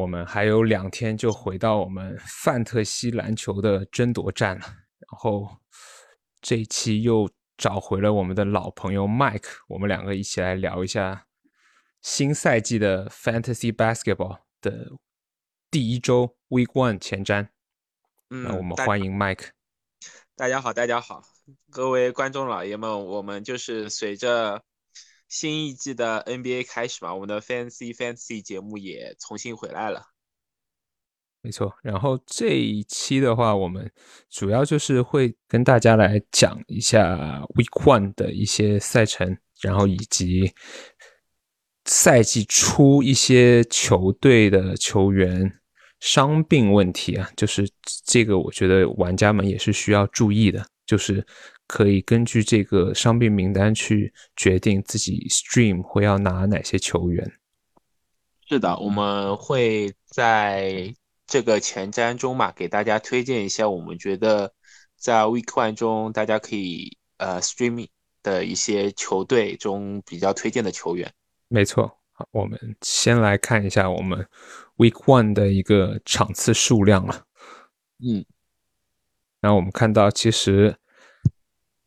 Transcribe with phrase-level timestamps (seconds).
[0.00, 4.64] 我们还有两天就回到我们范特西篮球的争夺战了。
[4.64, 5.58] 然后
[6.40, 11.26] 这一期又找回了我们的老朋友 Mike，我们两个一起来聊一下
[12.00, 14.92] 新赛季的 Fantasy Basketball 的
[15.70, 17.48] 第一周 Week One 前瞻。
[18.28, 19.48] 那我们欢迎 Mike。
[20.34, 21.22] 大家好，大家好，
[21.70, 24.62] 各位观众老爷们，我们就是随着
[25.30, 30.02] 新一季的 NBA 开始嘛，我们的 Fancy Fancy 节目也重新回来了。
[31.40, 33.90] 没错，然后这一期的话，我们
[34.28, 37.16] 主要就是会跟大家来讲一下
[37.54, 40.52] Week One 的一些赛程，然后以及
[41.86, 45.60] 赛季初一些球队的球员
[46.00, 47.66] 伤病问题啊，就是
[48.04, 51.26] 这个我觉得玩家们也是需要注意的，就是
[51.70, 57.32] 可以根据这个伤病名单去决定自己 Stream 会要拿哪些球员。
[58.48, 60.92] 是的，我们会在。
[61.32, 64.52] 这个前瞻中嘛，给大家推荐一下，我们觉得
[64.96, 67.86] 在 Week One 中大家可以呃 Streaming
[68.20, 71.08] 的一些球队中比较推荐的球员。
[71.46, 74.26] 没错，好，我们先来看一下我们
[74.78, 77.22] Week One 的一个场次数量了。
[78.04, 78.24] 嗯，
[79.40, 80.74] 然后我们看到其实。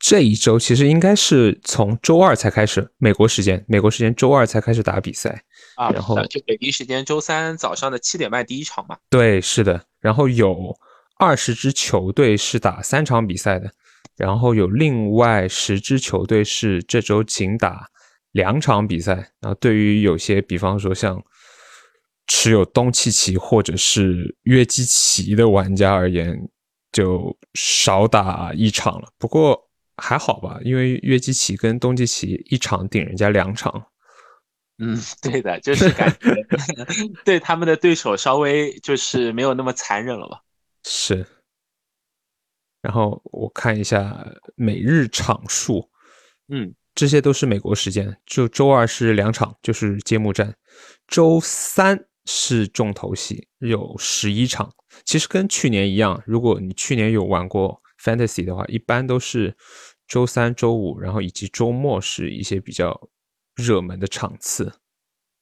[0.04, 5.42] 这一周其实应该是从周二才开始，美国时间，美国时间周二才开始打比赛
[5.78, 5.90] 啊。
[5.92, 8.98] 然后就北京时间周三早上的七点半第一场嘛。
[9.10, 9.82] 对，是的。
[10.02, 10.78] 然后有
[11.18, 13.72] 二十支球队是打三场比赛的，
[14.18, 17.88] 然后有另外十支球队是这周仅打
[18.34, 19.32] 两场比赛。
[19.40, 21.24] 然后对于有些，比方说像
[22.28, 26.38] 持有东契奇或者是约基奇的玩家而言，
[26.92, 29.08] 就少打一场了。
[29.18, 29.63] 不过。
[29.98, 33.88] 还好吧，因为约基奇跟东契奇一场顶人家两场。
[34.80, 36.36] 嗯，对的，就是感觉
[37.24, 40.42] 对他们的对手稍微就是没有那么残忍了吧？
[40.84, 41.24] 是。
[42.82, 45.88] 然后我看一下每日场数，
[46.48, 48.18] 嗯，这些都是美国时间。
[48.26, 50.52] 就周二是两场，就是揭幕战；
[51.08, 54.74] 周三是重头戏，有十一场。
[55.06, 57.83] 其实跟去年一样，如果你去年有玩过。
[58.04, 59.56] Fantasy 的话，一般都是
[60.06, 63.10] 周三、周五，然后以及周末是一些比较
[63.56, 64.74] 热门的场次。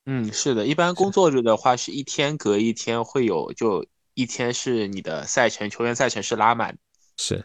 [0.05, 3.83] 嗯，是的，一般工作日的话是一天隔一天会有，就
[4.13, 6.77] 一天是你的赛程，球员赛程是拉满。
[7.17, 7.43] 是，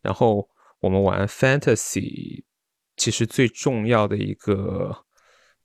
[0.00, 0.48] 然后
[0.78, 2.44] 我们玩 Fantasy，
[2.96, 5.04] 其实最重要的一个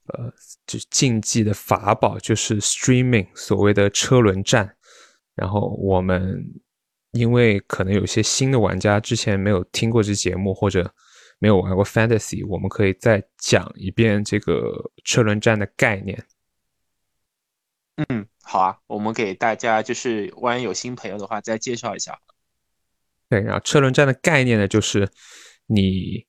[0.06, 0.32] 呃，
[0.66, 4.76] 就竞技的法宝就是 Streaming，所谓的车轮战。
[5.36, 6.60] 然后我们。
[7.12, 10.94] 因为可能有些新的玩家之前没有听过这节目，或者
[11.38, 16.22] 没有玩过 Fantasy，我们可以再讲一遍这个车轮战的概念。
[17.96, 22.18] 嗯，好啊，我们给大家就是万一有新朋友的话，再介绍一下。
[23.30, 25.08] 对，然后车轮战的概念呢，就是
[25.66, 26.26] 你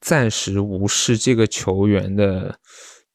[0.00, 2.58] 暂时无视这个球员的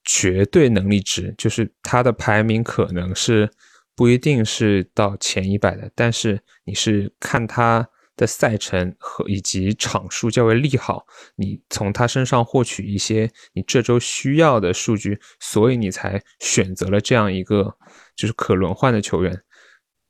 [0.03, 3.49] 绝对能力值，就是他的排名可能是。
[3.95, 17.77] 不一定是到前一百的，但是你是看他的赛程和以及场数较为利好，你从他身上获取一些你这周需要的数据，所以你才选择了这样一个
[18.15, 19.43] 就是可轮换的球员。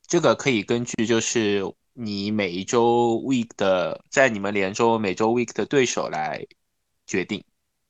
[0.08, 1.64] 这个可以根据就是
[1.94, 6.46] 你每一周 week 的在你们连周每周 week 的对手来
[7.08, 7.44] 决定。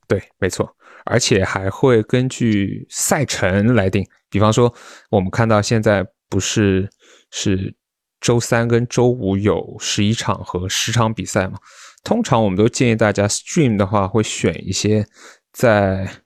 [0.07, 4.07] 对，没错，而且还会根据赛程来定。
[4.35, 4.75] 比方说，
[5.09, 6.89] 我们看到现在不是
[7.31, 7.73] 是
[8.19, 11.57] 周三跟周五有十一场和十场比赛吗？
[12.03, 15.07] 通常我们都建议大家 stream 的话，会选一些
[15.53, 16.21] 在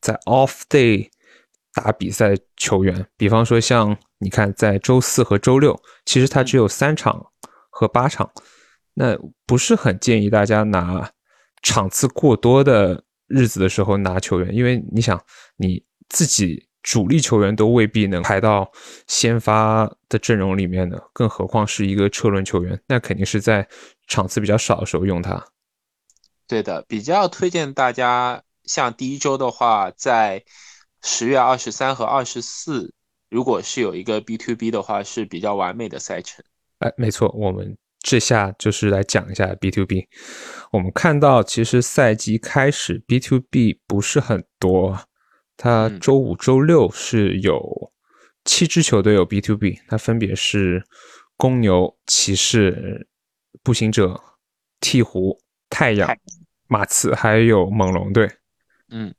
[0.00, 1.08] 在 off day
[1.72, 3.06] 打比赛球员。
[3.16, 7.24] 比方说，像你看，在周四和周六，其实它只有三场
[7.70, 8.28] 和八场，
[8.94, 11.12] 那不是很建议大家拿
[11.62, 15.24] 场次过多的日子的时候拿球员，因为你想
[15.56, 15.88] 你。
[16.10, 18.70] 自己主力球员都未必能排到
[19.06, 23.66] 先发的阵容里面的，更何况是一个车轮球员，那肯定是在
[24.06, 25.42] 场次比较少的时候用他。
[26.46, 30.42] 对的，比较推荐大家，像第一周的话，在
[31.02, 32.92] 十月二十三和二十四，
[33.28, 36.44] 如果是有一个 B to B 的话，是比较完美的赛程。
[36.78, 40.08] 哎，没错，我们这下就是来讲一下 B to B。
[40.72, 44.98] 我们看到，其实赛季开始 B to B 不是很多。
[45.62, 47.92] 他周五、周六是有
[48.46, 50.82] 七支球队有 B to B，它分别是
[51.36, 53.06] 公牛、骑士、
[53.62, 54.18] 步行者、
[54.80, 56.16] 鹈鹕、太阳、
[56.66, 58.30] 马刺，还有猛龙队。
[58.88, 59.14] 嗯，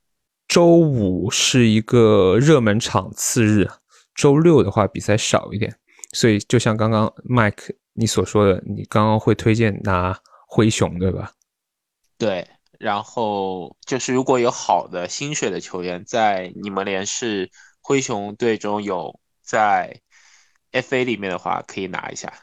[0.47, 3.69] 周五是一个热门场次日，
[4.15, 5.77] 周六的话比赛少一点，
[6.11, 11.33] 所以就像刚刚 Mike 你所说的，你刚刚会推荐拿灰熊对吧？
[12.17, 12.47] 对，
[12.81, 20.01] 然后就是如果有好的薪水的球员在你们联是灰熊队中有在
[20.71, 22.33] FA 里面的话，可以拿一下。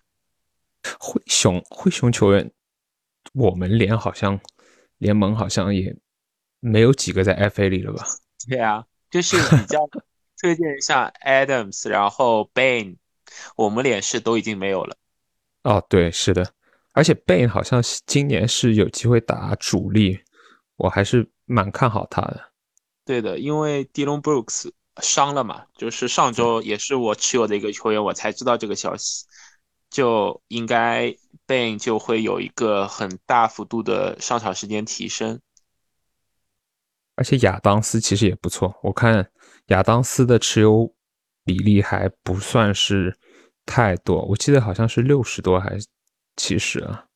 [1.01, 2.53] 灰熊灰熊球员，
[3.35, 4.39] 我们联好像
[4.99, 5.97] 联盟好像也
[6.61, 8.05] 没有几个在 FA 里了吧？
[8.49, 9.81] 对啊，就是比较
[10.41, 12.97] 推荐像 Adams，然后 Bain，
[13.57, 14.97] 我们联是都已经没有了。
[15.65, 16.53] 哦，对，是的，
[16.93, 20.21] 而且 Bain 好像今年是有机会打主力，
[20.79, 22.41] 我还是蛮看好他的。
[23.05, 24.71] 对的，因为 Dylan Brooks
[25.03, 29.27] 伤了嘛，就是上周也是我持有的一个球员，我才知道这个消息。
[29.91, 31.17] 就应该
[31.47, 35.41] Bain 就会有一个很大幅度的上场时间提升，
[37.15, 39.31] 而且亚当斯其实也不错，我看
[39.69, 40.95] 亚当斯的持有
[41.43, 43.19] 比例还不算是
[43.65, 45.87] 太多，我记得好像是六十多还是
[46.37, 47.07] 七十啊？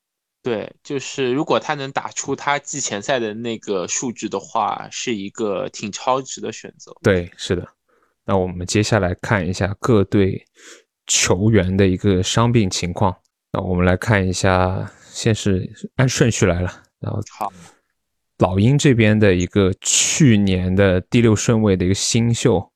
[0.42, 6.92] 对，就是如果他能打出他季前赛的那个数据的话，是一个挺超值的选择。
[7.02, 7.66] 对，是的。
[8.24, 10.44] 那我们接下来看一下各队。
[11.08, 13.14] 球员的一个伤病情况，
[13.50, 17.52] 那我们来看一下，先是按顺序来了，然后好，
[18.38, 22.70] 老鹰这边的一个去年的第六顺位的一个新秀，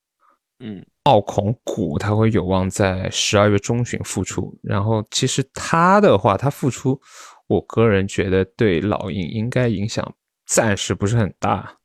[0.59, 7.01] 嗯，奥孔古，他会有望在十二月中旬复出，然后其实他的话，他复出，
[7.47, 10.15] 我个人觉得对老鹰应该影响
[10.45, 11.79] 暂时不是很大，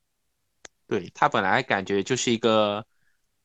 [0.88, 2.86] 对他本来感觉就是一个。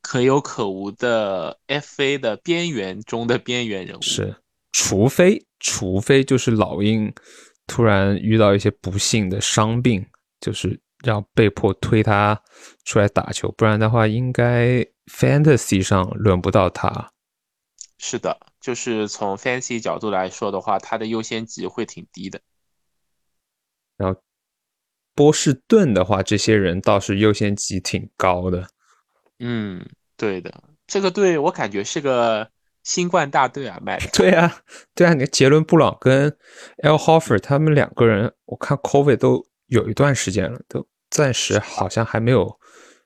[0.02, 4.36] 可有可无的 FA 的边缘中的边缘人物是，
[4.70, 7.12] 除非除非就是老鹰
[7.66, 10.06] 突然遇到一些不幸的伤病，
[10.40, 12.40] 就是要被迫推他
[12.84, 17.10] 出来打球，不然的话，应该 Fantasy 上轮不到他。
[17.98, 22.40] 是的，就是从 Fantasy 角度来说的话，他的优先级会挺低的。
[23.96, 24.20] 然后
[25.14, 28.66] 波士顿的话，这些人倒是优先级挺高的。
[29.38, 32.50] 嗯，对的，这个队我感觉是个
[32.82, 34.08] 新冠大队啊，卖的。
[34.12, 34.60] 对啊，
[34.96, 36.36] 对啊，你看杰伦布朗跟
[36.78, 42.58] L Hoffer 他们两个人，我看 Covid 都有一段时间了，都暂时好像还没有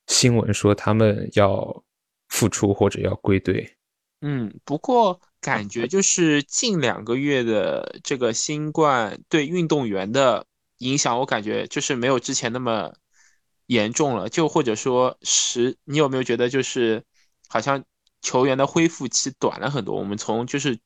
[0.07, 1.85] 新闻说他们要
[2.29, 3.77] 复出或者要归队。
[4.21, 10.47] 嗯，不过感觉就是近两个月的这个新冠对运动员的
[10.79, 12.93] 影响，我感觉就是没有之前那么。
[13.67, 17.05] 严重了，就或者说是，你有没有觉得就是
[17.47, 17.85] 好像
[18.21, 19.95] 球员的恢复期短了很多？
[19.95, 20.77] 我们从就是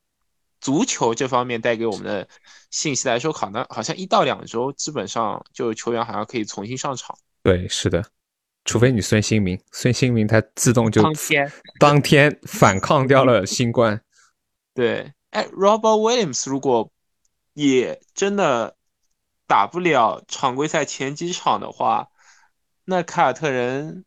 [0.60, 2.28] 足球这方面带给我们的
[2.70, 7.16] 信息来说，可能好像一到两周，基本上就球员好像可以重新上场。
[7.42, 8.04] 对，是的，
[8.64, 14.00] 除非你孙兴民，孙兴民他自动就当天当天反抗掉了新冠。
[14.74, 16.90] 对，哎，Robert Williams 如果
[17.52, 18.76] 也真的
[19.46, 22.08] 打不了常规赛前几场的话。
[22.86, 24.04] 那凯尔特人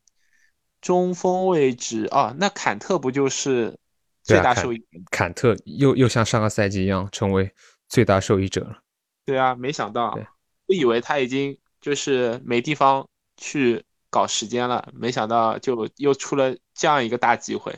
[0.81, 3.80] 中锋位置啊，那坎特不就是
[4.21, 4.86] 最大受益？
[5.09, 7.51] 坎特又又像上个赛季一样成为
[7.89, 8.77] 最大受益者了。
[9.25, 10.15] 对啊，没想到，
[10.68, 17.74] 我以为他已经就是没地方去搞时间了，没想到就又出了这样一个大机会。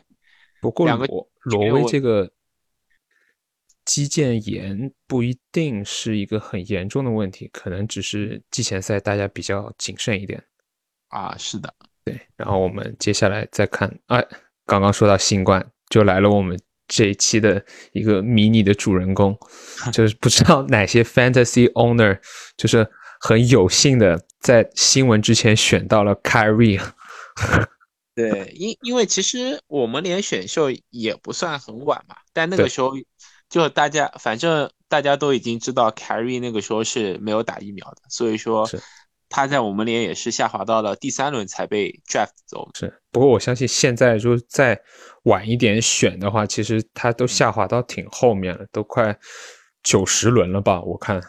[0.62, 2.32] 不过罗罗威这个
[3.86, 10.44] 肌腱炎不一定是一个很严重的问题，可能只是季前赛大家比较谨慎一点。
[11.08, 12.20] 啊，是的，对。
[12.36, 14.24] 然后我们接下来再看，哎，
[14.66, 19.36] 刚刚说到新冠，就来了我们这一期的一个迷你的主人公，
[19.92, 22.20] 就是不知道哪些 fantasy owner
[22.58, 22.88] 就是
[23.20, 26.82] 很有幸的在新闻之前选到了 Kyrie。
[28.16, 32.94] 对，因因为其实我们连选秀也不算很晚嘛，但那个时候
[33.50, 38.70] 就大家反正大家都已经知道 Kyrie 那个时候是没有打疫苗的，所以说。
[39.32, 42.68] 他在我们连也是下滑到了第三轮才被 draft 走。
[42.74, 44.82] 是，不过我相信现在就再
[45.26, 49.16] 晚一点选的话，其实他都下滑到挺后面了，都快
[49.84, 50.82] 九十轮了吧？
[50.82, 51.22] 我看。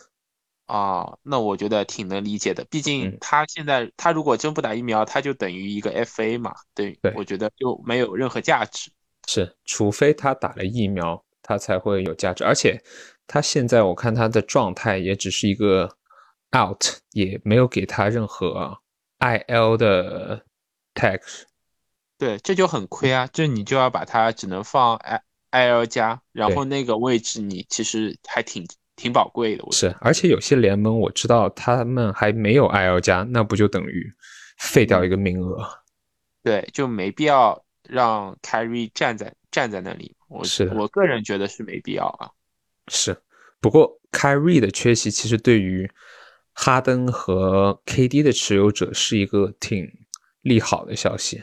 [0.70, 8.90] 啊，那我觉得挺能理解的，毕竟他现在他如果真不打疫苗，他就等于一个 FA 嘛，对，对，我觉得就没有任何价值。
[9.26, 12.44] 是，除非他打了疫苗，他才会有价值。
[12.44, 12.82] 而且
[13.26, 15.96] 他现在我看他的状态也只是一个。
[16.52, 18.76] out 也没有给他任何
[19.20, 20.44] IL 的
[20.94, 21.42] tax，
[22.18, 23.28] 对，这就很亏啊！
[23.32, 25.22] 这你就要把它只能放 I
[25.52, 28.66] IL 加，然后那个位置你其实还挺
[29.00, 29.64] 挺宝贵的。
[29.72, 34.12] 是，而且有些联盟我知道他们还没有 IL 加，那不就等于
[34.58, 35.66] 废掉一个名额。
[36.42, 40.14] 对，就没必要让 Carry 站在站在那里。
[40.28, 42.28] 我是我个人觉得是没必要啊。
[42.88, 43.16] 是，
[43.60, 45.90] 不过 carry 的缺席其实对于
[46.52, 49.90] 哈登和 KD 的持有者是一个挺
[50.42, 51.42] 利好的消息。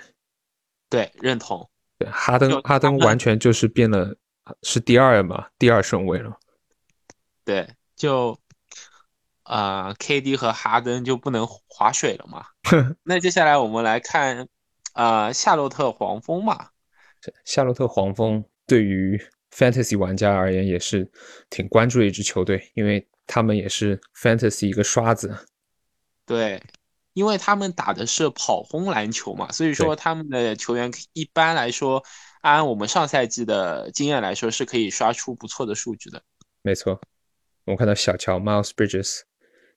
[0.89, 1.67] 对，认同。
[1.97, 4.15] 对，哈登哈登完全就是变了，
[4.61, 6.37] 是第二嘛，第二顺位了。
[7.47, 8.37] 对，就
[9.43, 12.45] 啊、k d 和哈登就不能划水了嘛。
[13.03, 14.49] 那接下来我们来看
[14.91, 16.71] 啊、夏洛特黄蜂嘛。
[17.45, 19.17] 夏洛特黄蜂对于
[19.55, 21.09] Fantasy 玩家而言也是
[21.49, 25.33] 挺关注的一支球队，因为他们也是 Fantasy 一个刷子。
[26.25, 26.61] 对，
[27.13, 32.03] 因为他们打的是跑轰篮球嘛，所以说他们的球员一般来说，
[32.41, 36.21] 按我们上赛季的经验来说，是可以刷出不错的数据的。
[36.63, 36.99] 没错，
[37.67, 39.21] 我们看到小乔 Miles Bridges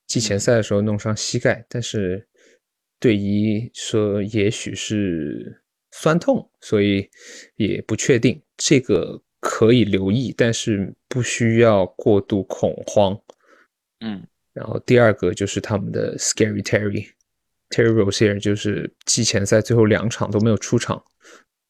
[0.06, 2.26] 季前赛的时候弄伤膝盖，但是
[2.98, 7.10] 队医说也许是酸痛，所以
[7.56, 13.20] 也不确定，这个可以留意，但是不需要过度恐慌。
[14.00, 17.08] 嗯，然后第二个就是他们的 Scary Terry
[17.70, 21.02] Terry Rozier，就是季前赛最后两场都没有出场，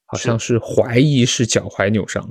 [0.07, 0.39] 好像。
[0.39, 2.31] 是怀疑是脚踝扭伤，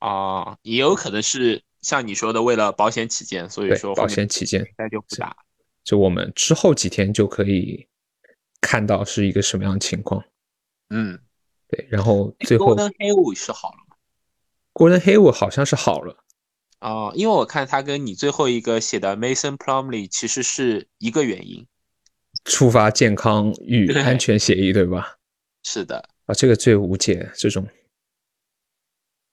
[0.00, 5.36] 啊、也有可能是像你说的，为了保险起见，所以说，保险起见，那就不打。
[5.84, 7.86] 就我们之后几天就可以
[8.60, 10.24] 看到是一个什么样的情况。
[10.88, 11.18] 嗯
[11.68, 13.96] 对，然后最后，Golden Hayward 是好了吗
[14.74, 16.16] ？Gordon Hayward 好像是好了，
[16.80, 21.66] 哦、因为我看他跟你最后一个写的 Mason Plumley 其实是一个原因。
[22.44, 25.18] 触发健康与安全协议，对吧？
[25.62, 27.66] 是的，啊，这个最无解，这种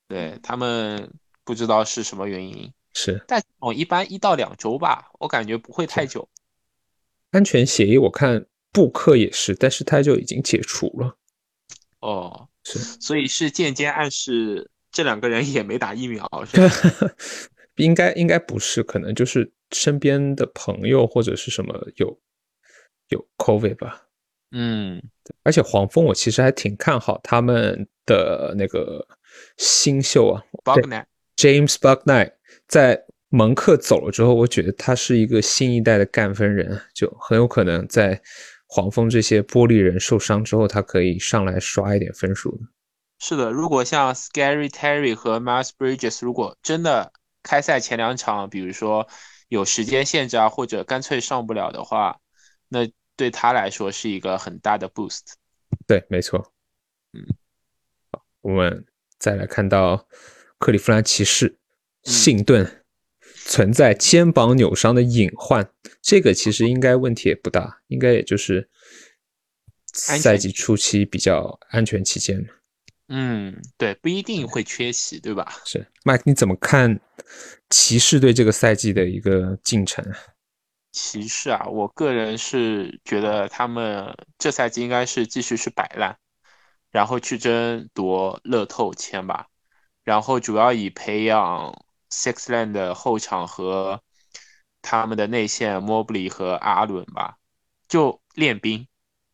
[0.08, 1.12] 对他们
[1.44, 6.28] 不知道是什么原因，是但我一般一到两周吧，我感觉不会太久。
[7.32, 7.98] 安全协议。
[7.98, 11.18] 我看布克也是，但是他就已经解除了。
[12.00, 17.14] 哦，是所以是间接暗示这两个人也没打疫苗，是吧？
[17.76, 22.20] 应该应该不是，可能就是身边的朋友或者是什么有
[23.10, 24.08] 有 COVID 吧。
[24.52, 25.04] 嗯，
[25.44, 29.06] 而且黄蜂我其实还挺看好他们的那个
[29.57, 30.43] 新秀啊
[31.36, 32.34] James Bucknight，
[32.67, 38.22] 在蒙克走了之后，我觉得他是一个新一代的干分人，就很有可能在
[38.67, 42.63] 黄蜂这些玻璃人受伤之后，他可以上来刷一点分数的。
[43.19, 47.12] 是的，如果像 Scary Terry 和 Miles Bridges，如果真的
[47.43, 49.07] 开赛前两场，比如说
[49.48, 52.19] 有时间限制啊，或者干脆上不了的话，
[52.67, 55.22] 那对他来说是一个很大的 boost。
[55.88, 56.53] 对，没错。
[57.13, 57.25] 嗯，
[58.12, 58.86] 好，我们
[59.19, 60.07] 再来看到
[60.57, 61.57] 克利夫兰骑士
[62.03, 62.83] 嗯信顿
[63.45, 65.69] 存在肩膀扭伤的隐患，
[66.01, 68.69] 这个其实应该问题也不大，应该也就是
[69.93, 72.45] 赛季初期比较安全期间。
[73.09, 75.62] 嗯，对，不一定会缺席，对吧？
[75.63, 77.00] 是，Mike，你怎么看
[77.69, 80.05] 骑士队这个赛季的一个进程？
[80.91, 86.17] 骑士啊，我个人是觉得他们这赛季应该是继续是摆烂，
[86.91, 89.48] 然后去争夺乐透签吧，
[90.03, 94.01] 然后主要以培养 Sixland 的后场和
[94.82, 97.38] 他们的内线 Mobley 和阿伦吧，
[97.88, 98.88] 就练兵，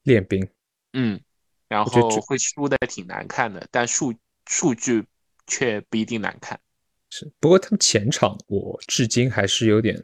[0.03, 0.49] 练兵，
[0.93, 1.21] 嗯，
[1.67, 4.13] 然后会输的挺难看的，但数
[4.47, 5.05] 数据
[5.45, 6.59] 却不一定难看。
[7.11, 10.03] 是，不过他们前场我至今还是有点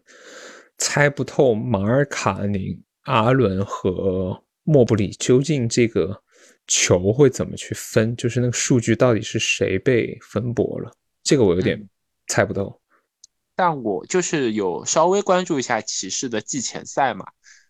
[0.77, 6.22] 猜不透马尔卡宁、阿伦和莫布里究竟这个
[6.67, 10.91] 球会怎么去分，就是那个数据到底是谁被分薄了，
[11.24, 11.89] 这个我有点嗯
[12.27, 12.79] 猜不透。
[13.55, 17.25] 但我就是有稍微关注一下骑士的季前赛嘛，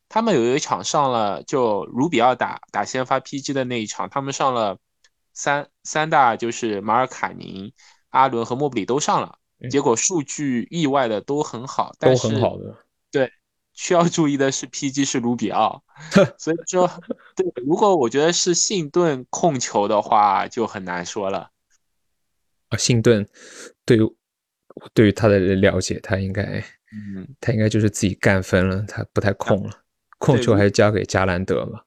[0.08, 4.78] 他们有一场上了，就卢比奥打打先发 PG 的那一场，他们上了
[5.34, 7.72] 三三大，就是马尔卡宁、
[8.10, 12.76] 阿伦和莫布里都上了，嗯结果数据意外的都很好，但都很好的，
[13.12, 13.32] 对，
[13.80, 15.82] 需要注意的是 PG 是卢比奥，
[16.38, 16.86] 所以说，
[17.34, 21.50] 对，如果我觉得是信顿控球的话，就很难说了。
[22.68, 23.26] 啊，信顿
[23.86, 24.02] 对于
[24.94, 29.72] 对于他的了解，他应该嗯，他应该就是自己干分了，他不太控了，
[30.18, 31.80] 控球还是交给加兰德嘛。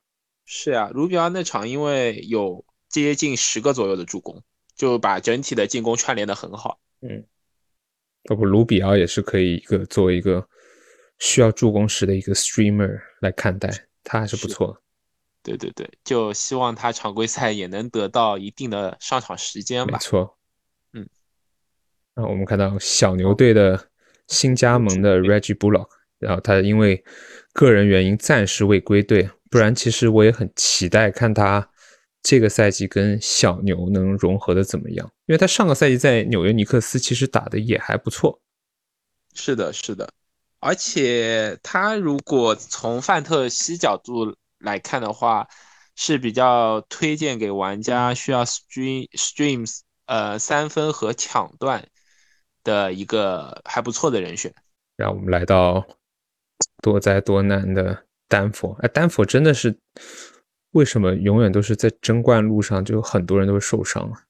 [0.46, 4.42] 是啊，卢比奥那场因为有接近十个左右的助攻，
[4.74, 6.80] 就把整体的进攻串联的很好。
[7.02, 7.22] 嗯
[8.24, 10.48] 包括卢比奥也是可以一个作为一个
[11.22, 13.70] 需要助攻时的一个 streamer 来看待，
[14.02, 14.82] 他还是不错。
[15.40, 19.92] 对对对，就希望他常规赛也能得到一定的上场时间吧。
[19.92, 20.36] 没错，
[20.94, 21.08] 嗯。
[22.16, 23.88] 那我们看到小牛队的
[24.26, 25.88] 新加盟的 Reggie Bullock，
[26.18, 27.04] 然后他因为
[27.52, 31.70] 个人原因暂时未归队，不然其实我也很期待看他
[32.20, 38.40] 这个赛季跟小牛能融合的怎么样，因为他上个赛季在纽约尼克斯其实打的也还不错。
[39.34, 40.12] 是的，是的，
[40.62, 45.48] 而且他如果从范特西角度来看的话，
[45.96, 51.86] 是比较推荐给玩家需要 stream streams 呃三分和抢断
[52.62, 54.54] 的一个还不错的人选。
[54.96, 55.84] 让我们来到
[56.80, 59.76] 多灾多难的丹佛，哎，丹佛真的是
[60.70, 64.22] 为什么永远都是在争冠路上就很多人都受伤啊？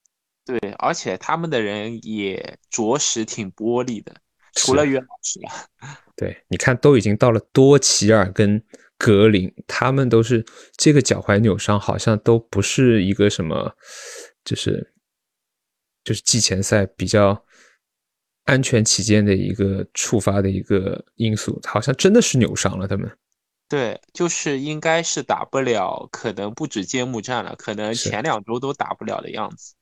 [0.45, 4.15] 对，而且他们的人也着实挺玻璃的。
[4.55, 5.49] 除了约老师了，
[6.15, 8.63] 对，你看都已经到了多奇尔跟
[8.99, 10.45] 格林，他们都是
[10.77, 13.75] 这个脚踝扭伤，好像都不是一个什么，
[14.45, 14.93] 就是
[16.03, 17.43] 就是季前赛比较
[18.43, 23.11] 安全起见的一个触发的一个因素，好像真的是扭伤了他们。
[23.67, 29.73] 对，就是应该是打不了，可能不止揭幕战了，可能前两周都打不了的样子。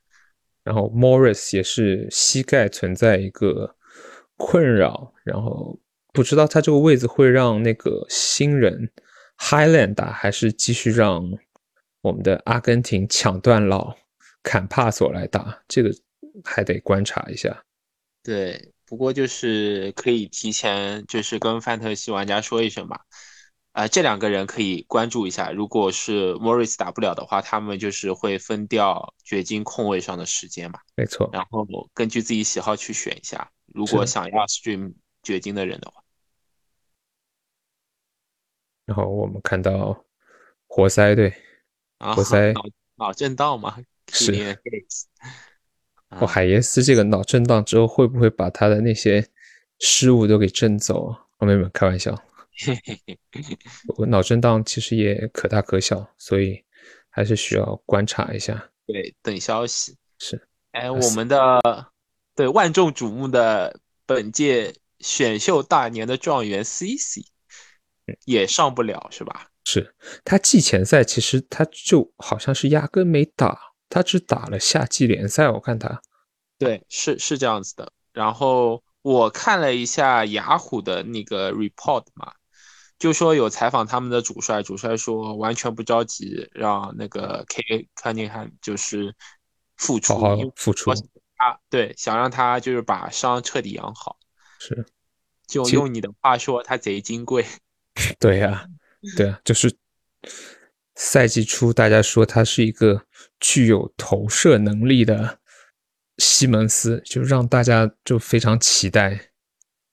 [0.63, 3.75] 然后 Morris 也是膝盖存在一个。
[4.37, 5.79] 困扰，然后
[6.11, 8.91] 不知道他这个位置会让那个新人
[9.37, 11.23] Highland 打，还是继续让
[12.01, 13.95] 我们的阿根廷抢断老
[14.43, 15.89] 坎帕索来打，这个
[16.43, 17.63] 还得观察一下。
[18.23, 23.01] 对，不过就是可以提前就是跟范特西玩家说一声吧，
[23.71, 25.51] 啊，这两个人可以关注一下。
[25.51, 30.79] 如果是 Morris 打不了的话，他们就是会分掉掘金空位上的时间嘛。
[30.95, 33.49] 没错，然后根据自己喜好去选一下。
[33.73, 36.00] 如果想要 stream 掘金的人的话，
[38.91, 40.05] 然后我们看到
[40.67, 41.33] 活塞队，
[41.97, 42.61] 活塞脑
[42.97, 43.77] 脑震荡嘛，
[44.11, 44.57] 是。
[46.19, 49.25] 哦海耶斯这个脑震荡之后，会不会把他的那些
[49.79, 51.25] 失误都给震走啊？
[51.39, 52.13] 朋友们，开玩笑。
[53.95, 56.61] 我脑震荡其实也可大可小，所以
[57.09, 58.69] 还是需要观察一下。
[58.85, 59.97] 对，等消息。
[60.19, 60.47] 是。
[60.73, 61.61] 哎，我们的。
[62.33, 67.21] 对万众瞩目的本届选秀大年的状元 C C，
[68.25, 69.47] 也上不了是吧？
[69.63, 73.57] 是他季前赛其实他就好像是压根没打，
[73.89, 75.49] 他只打了夏季联赛。
[75.49, 76.01] 我看他，
[76.57, 77.93] 对，是是这样子的。
[78.11, 82.33] 然后我看了一下雅虎的那个 report 嘛，
[82.97, 89.15] 就说有采访他们的主帅，主帅说完全不着急，让那个 K Cunningham 就是
[89.77, 90.91] 复出，好好复出。
[90.91, 94.17] 啊，对，想让他就是把伤彻底养好，
[94.59, 94.85] 是，
[95.47, 97.45] 就用你的话说，他贼金贵。
[98.19, 98.67] 对呀，
[99.15, 99.75] 对啊，就是
[100.95, 103.05] 赛季初大家说他是一个
[103.39, 105.39] 具有投射能力的
[106.17, 109.31] 西蒙斯，就让大家就非常期待。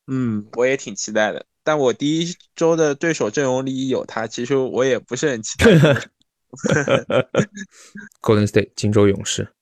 [0.07, 5.71] 嗯，我也挺期待的，但我第一周的对手阵容里有他，其实我也不是很期待。
[8.23, 9.53] Golden State 金州勇士。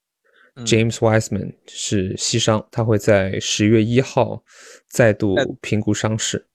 [0.64, 4.42] James Wiseman 是膝伤，他会在十月一号
[4.88, 6.46] 再度评估伤势。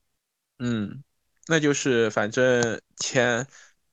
[0.57, 1.03] 嗯，
[1.47, 3.45] 那就是反正前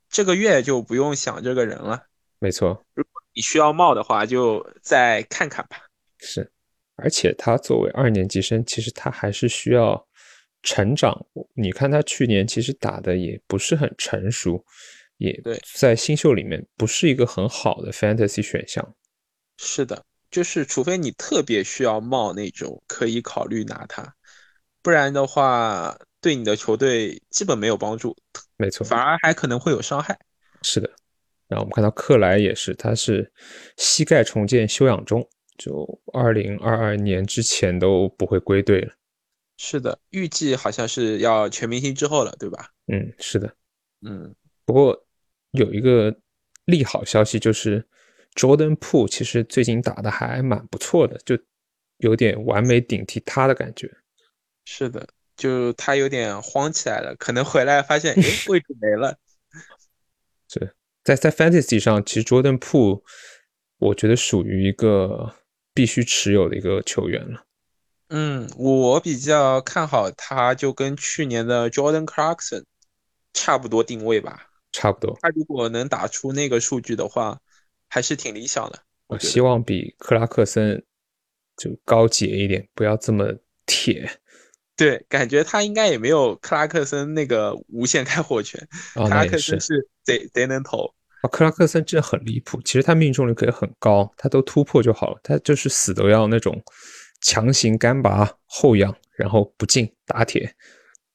[0.09, 2.07] 这个月就不用想这个人了。
[2.39, 5.79] 没错，如果你需要冒的话，就再看看吧。
[6.19, 6.51] 是，
[6.97, 10.07] 而且他作为二年级生，其实他还是需要
[10.63, 11.27] 成长。
[11.55, 14.65] 你看他去年其实打的也不是很成熟，
[15.17, 15.43] 也
[15.75, 18.95] 在新秀里面不是一个很好的 fantasy 选项。
[19.57, 24.15] 是的，就是除非你特别需要冒那种，可以考虑拿他，
[24.81, 28.17] 不然的话，对你的球队基本没有帮助。
[28.57, 30.19] 没错，反而还可能会有伤害。
[30.63, 30.91] 是的，
[31.47, 33.33] 然后我们看到克莱也是，他是
[33.77, 38.95] 膝盖重建休养中，就二零二二年之前都不会归队了。
[39.57, 42.71] 是的，预计好像是要全明星之后了，对吧？
[42.87, 43.55] 嗯，是的，
[44.07, 45.07] 嗯，不过
[45.53, 46.15] 有一个
[46.65, 47.87] 利好消息就是。
[48.35, 51.37] Jordan p o o 其实最近打的还蛮不错的，就
[51.97, 53.91] 有点完美顶替他的感觉。
[54.65, 59.17] 是的，就他有点慌起来了，可能回来发现，哎， 位置没了。
[60.49, 63.03] 是在在 Fantasy 上，其实 Jordan Po
[63.79, 65.35] 我觉得属于一个
[65.73, 67.47] 必须持有的一个球员了。
[68.09, 72.65] 嗯，我比较看好他，就跟去年的 Jordan Clarkson
[73.33, 74.51] 差不多定位吧。
[74.73, 75.19] 差不多。
[75.23, 77.41] 他如果能打出那个数据的话。
[77.91, 78.83] 还是挺理想的。
[79.07, 80.85] 我希望比克拉克森
[81.57, 84.21] 就高洁一点，不要这么铁。
[84.79, 88.65] 对，感觉他应该也没有克拉克森那个无限开火权。
[88.95, 90.95] 克拉克森是贼贼能投。
[91.21, 92.63] 啊，克拉克森真的很离谱。
[92.63, 95.21] 其实他命中率可以很高，他都突破就好了。
[95.25, 96.63] 他就是死都要那种
[97.21, 100.55] 强行干拔后仰，然后不进打铁。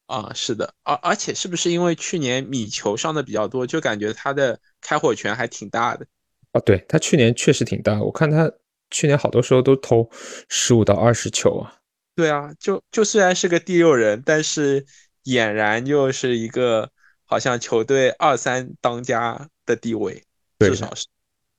[0.07, 6.05] 啊，是的，而而且是不是因为去年米球上的比较多，就感觉他的开火权还挺大的？
[6.51, 8.51] 啊，对他去年确实挺大，我看他
[8.91, 10.09] 去年好多时候都投
[10.49, 11.73] 十五到二十球啊。
[12.15, 14.85] 对啊，就就虽然是个第六人，但是
[15.23, 16.91] 俨然就是一个
[17.25, 20.23] 好像球队二三当家的地位，
[20.59, 21.07] 至少是。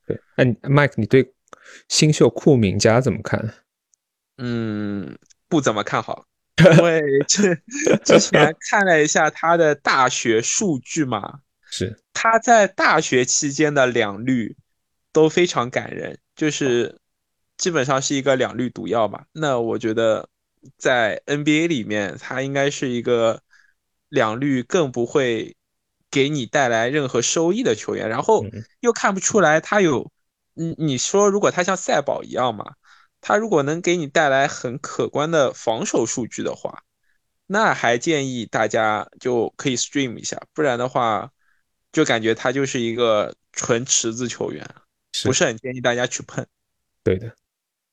[0.07, 1.33] 对，哎，Mike，你对
[1.89, 3.55] 新秀库明加怎么看？
[4.39, 6.27] 嗯，不怎么看好。
[6.57, 7.53] 因为 这
[8.05, 14.57] 之前看了一下他的大学数据嘛， 是他在大学期间的两率
[15.13, 17.01] 都非常感人，就是
[17.57, 19.25] 基本上是一个两率毒药吧。
[19.33, 20.29] 那我觉得
[20.77, 23.43] 在 NBA 里面，他应该是一个
[24.09, 25.57] 两率更不会
[26.11, 28.09] 给你带来任何收益的球员。
[28.09, 28.45] 然后
[28.81, 30.11] 又看不出来他有，
[30.55, 32.75] 你你说如果他像赛宝一样嘛？
[33.21, 36.83] 他如果能给你带来很可观的防守数据的话，
[37.47, 41.33] 那还建议大家就可以 stream 一下，不然的话，
[41.91, 44.69] 就感觉他就是一个纯池子球员，
[45.23, 46.47] 不是很建议大家去碰。
[47.03, 47.35] 对的，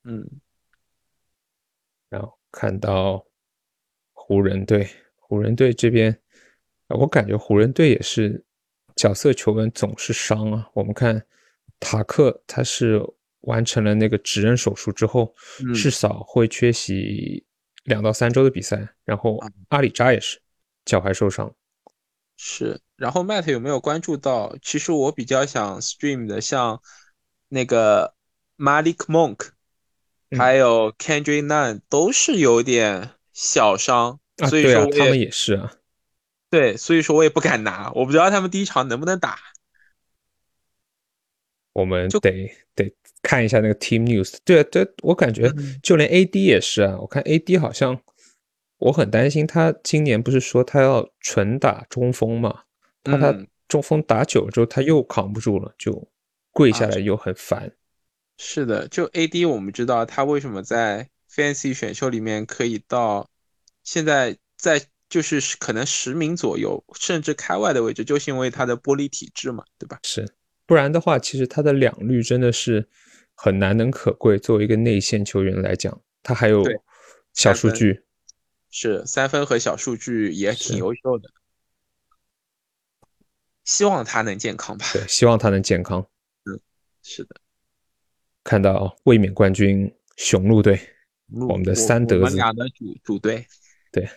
[0.04, 0.22] 嗯。
[2.52, 3.26] 看到
[4.12, 6.16] 湖人队，湖人队这边，
[6.88, 8.44] 我感觉湖人队也是
[8.94, 10.70] 角色球员总是伤啊。
[10.74, 11.26] 我们看
[11.80, 13.02] 塔克，他是。
[13.42, 15.34] 完成了那个指认手术之后，
[15.74, 17.44] 至少会缺席
[17.82, 18.94] 两到三周的比赛。
[19.04, 19.36] 然后
[19.70, 20.40] 阿里扎也是
[20.84, 21.52] 脚踝受伤。
[22.36, 24.56] 是，然后 Matt 有没有关注到？
[24.62, 26.80] 其实我比较想 stream 的，像
[27.48, 28.14] 那个
[28.56, 29.48] Malik Monk，
[30.38, 34.18] 还有 Kendrick Nunn 都是有点小伤，
[34.48, 35.72] 所以说他们也是啊。
[36.50, 39.38] 对，所以说我也不敢拿，我不知道他们第一场能不能打。
[41.72, 42.94] 我们就得得。
[43.22, 45.48] 看一下那个 Team News，对啊，对我感觉
[45.80, 46.98] 就连 AD 也是啊。
[46.98, 48.00] 我看 AD 好像，
[48.78, 52.62] 我很担心他今年不是说他要纯打中锋嘛？
[53.04, 56.08] 怕他中锋打久了之后他又扛不住了，就
[56.50, 57.72] 跪下来又很烦。
[58.44, 63.30] 是的，就 AD 我们知道他为什么在 Fancy 选秀里面可以到
[63.84, 70.00] 现在在就是可能十名左右，甚至开外的位置，就是因为他的玻璃体质嘛，对吧？
[70.02, 70.28] 是，
[70.66, 72.88] 不然的话，其实他的两率真的是。
[73.34, 76.62] 很难能可贵，作为一个内线球员来讲，他还有
[77.32, 78.04] 小数据，
[78.70, 81.30] 是三分和小数据也挺优秀的。
[83.64, 84.84] 希望他能健康吧。
[84.92, 86.06] 对，希望他能健康。
[86.44, 86.60] 嗯，
[87.02, 87.40] 是的。
[88.44, 90.78] 看到卫冕冠军雄鹿队，
[91.48, 93.46] 我们的三德子，我们俩的主主队。
[93.90, 94.08] 对，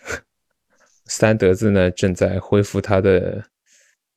[1.04, 3.44] 三德子呢正在恢复他的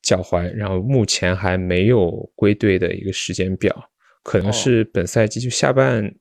[0.02, 3.90] 脚踝，然后目前还没有归队的一个时间表。
[4.22, 6.14] 可能是本赛季就下半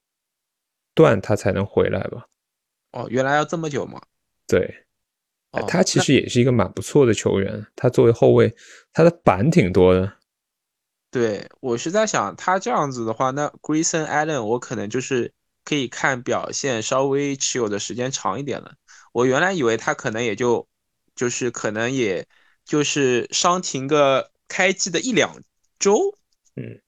[0.94, 2.28] 段他才能回来吧。
[2.92, 4.02] 哦，原来要这么久吗？
[4.48, 4.86] 对，
[5.68, 7.66] 他其实也是一个蛮不错的球员。
[7.76, 8.56] 他作为后卫，
[8.94, 10.14] 他的板挺多的。
[11.12, 15.34] 对我是在想，他这样子的话，那 Grayson Allen 我可能就是
[15.66, 18.74] 可以看表现稍微持有的时间长一点了。
[19.12, 20.68] 我原来以为他可能也就
[21.16, 22.28] 就是可能也
[22.64, 25.42] 就是伤停个开季的一两
[25.80, 26.16] 周。
[26.56, 26.80] 嗯。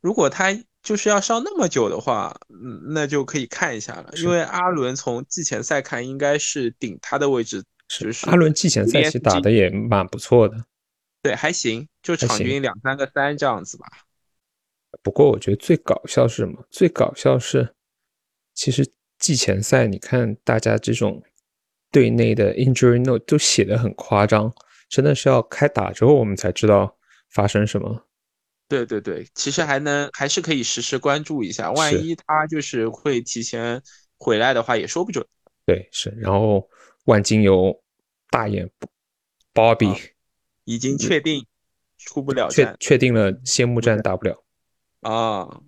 [0.00, 4.10] 如果他就是要上那么久的话，嗯，那就可以看一下了。
[4.18, 7.64] 因为阿伦从季前赛看，应该是顶他的位置。
[7.88, 10.62] 是阿伦季前赛其实打的也蛮不错的，
[11.24, 13.86] 对，还行，就场均两三个三这样子吧。
[15.02, 16.62] 不过我觉得最搞笑是什么？
[16.70, 17.74] 最搞笑是，
[18.52, 18.86] 其实
[19.18, 21.22] 季前赛你看大家这种
[21.90, 24.52] 队内的 injury note 都写的很夸张，
[24.90, 26.94] 真的是要开打之后我们才知道
[27.30, 28.06] 发生什么。
[28.68, 33.80] 对对对，其实还能还是可以实时关注一下，万一他就是会提前
[34.18, 35.26] 回来的话，也说不准。
[35.64, 36.10] 对，是。
[36.18, 36.68] 然后
[37.06, 37.82] 万金油
[38.28, 38.70] 大眼
[39.54, 40.12] Bobby
[40.64, 41.46] 已经确定
[41.96, 44.44] 出不了战，确定了谢幕战打不了
[45.00, 45.60] 啊。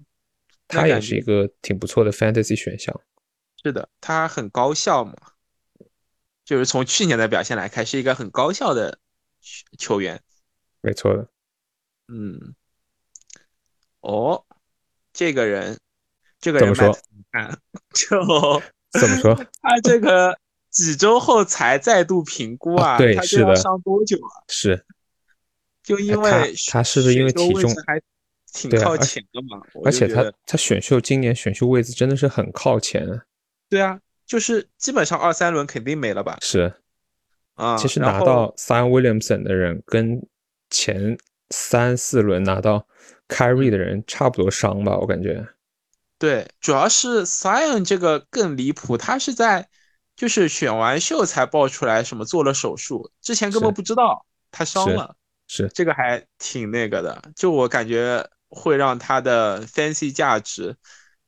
[0.69, 3.01] 他也是一个挺不错的 Fantasy 选项。
[3.63, 5.15] 是的，他很高效嘛，
[6.45, 8.99] 就是从去年的表现来看，是一个很高效的
[9.79, 10.23] 球员。
[10.81, 11.29] 没错的，
[12.09, 12.55] 嗯。
[14.01, 14.45] 哦，
[15.13, 15.79] 这个人，
[16.41, 17.01] 这个人怎么说？
[17.93, 18.63] 就
[19.01, 19.35] 怎么说？
[19.61, 20.39] 他这个
[20.77, 22.99] 几周后才再度评估啊？
[22.99, 23.57] 对，是的。
[23.57, 24.45] 上多久啊？
[24.49, 24.85] 是，
[25.83, 28.01] 就因为他是不是因为体重还
[28.53, 29.61] 挺靠前的嘛？
[29.85, 33.23] 而且他他选秀今年选秀位置真的是很靠前。
[33.69, 36.37] 对啊，就是基本上二三轮肯定没了吧？
[36.43, 36.73] 是
[37.55, 40.27] 啊，其实拿到 Sam Williamson 的人跟
[40.69, 41.17] 前
[41.51, 42.87] 三四轮拿到。
[43.29, 45.45] carry 的人差不多伤吧，我感觉。
[46.17, 49.69] 对，主要是 Sion 这个更离谱，他是在
[50.17, 55.15] 就是选完秀才爆出来什么做了手术，之前根本不知道他伤了，
[55.47, 60.75] 是这个还挺那个的，就我感觉会让他的 fancy 价值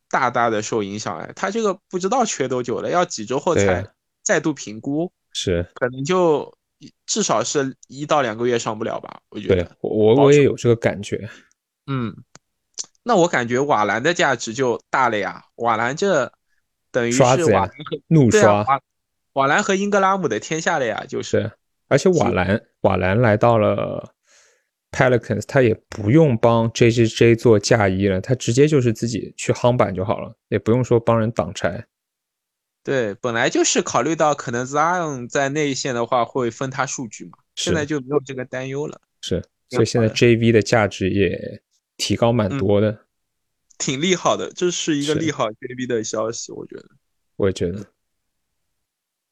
[0.08, 1.18] 大大的受影响。
[1.18, 3.86] 哎，他这个不知道缺多久了，要几周后才
[4.22, 6.56] 再度评估，是可能就
[7.04, 9.20] 至少是一到两个月上不了吧？
[9.28, 11.28] 我觉得，我我也有这个感觉。
[11.86, 12.16] 嗯，
[13.02, 16.32] 那我感觉瓦兰的价值就大了呀，瓦兰这。
[16.98, 18.80] 等于是瓦兰和怒刷瓦
[19.34, 21.52] 瓦兰和英格拉姆的天下了呀，就是，
[21.86, 24.14] 而且瓦兰瓦兰来到了
[24.90, 31.86] Pelicans，他也不用帮 J J J 做嫁衣了，他直接就是自己去夯板就好了，也不用说帮人挡拆。
[32.82, 39.00] 对，本来就是考虑到可能 Zion 在内线的话会分他数据嘛，现在就没有这个担忧了。
[39.20, 41.62] 是，所以现在 J V 的价值也
[41.96, 43.04] 提高蛮多的。
[43.78, 46.84] 挺利好的，这是一个利好 JB 的消息，我觉得。
[47.36, 47.86] 我也觉得。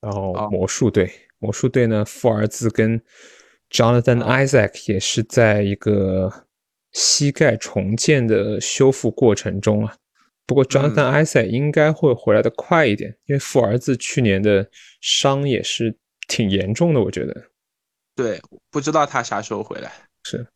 [0.00, 3.02] 然后魔术队，魔术队呢，富儿子跟
[3.70, 6.46] Jonathan Isaac 也是在一个
[6.92, 9.96] 膝盖重建的修复过程中啊。
[10.46, 17.50] 不过 Jonathan Isaac 应该会回来的快一点，因为富儿子去年的伤也是挺严重的，我觉得。
[18.14, 19.92] 对，不知道他啥时候回来。
[20.22, 20.46] 是。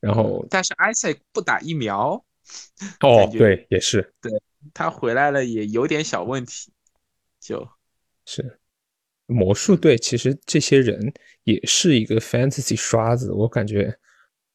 [0.00, 2.24] 然后，但是 Isaac 不打疫苗。
[3.00, 4.32] 哦，对，也是，对
[4.74, 6.72] 他回来了也有点小问题，
[7.40, 7.68] 就
[8.26, 8.58] 是。
[9.26, 13.96] 魔术队其实这些人也是一个 fantasy 刷子，我感觉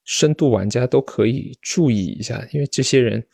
[0.04, 3.26] 深度玩家都可以注意一下，因为这些人